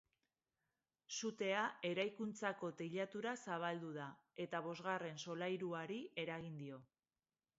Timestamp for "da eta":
3.99-4.61